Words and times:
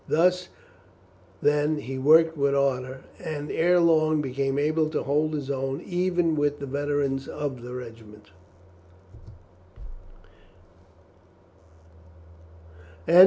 Thus, 0.07 0.47
then, 1.43 1.77
he 1.79 1.97
worked 1.99 2.35
with 2.35 2.55
ardour, 2.55 3.01
and 3.23 3.51
ere 3.51 3.79
long 3.79 4.19
became 4.19 4.57
able 4.57 4.89
to 4.89 5.03
hold 5.03 5.33
his 5.35 5.49
own 5.51 5.79
even 5.81 6.35
with 6.35 6.57
the 6.59 6.65
veterans 6.65 7.27
of 7.27 7.61
the 7.61 7.75
regiment. 7.75 8.31